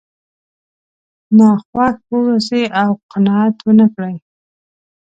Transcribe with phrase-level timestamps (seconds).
[1.37, 4.15] ناخوښ واوسئ او قناعت ونه کړئ.